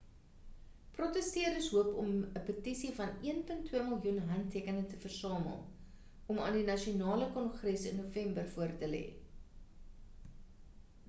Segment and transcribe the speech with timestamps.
[0.99, 5.61] protesteerders hoop om 'n petisie van 1.2 miljoen handtekeninge te versamel
[6.35, 9.05] om aan die nasionale kongres in november voor te lê